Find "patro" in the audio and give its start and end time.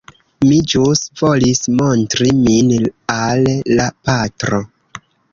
4.09-4.63